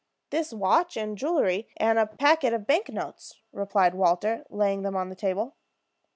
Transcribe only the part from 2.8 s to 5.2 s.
notes," replied Walter, laying them on the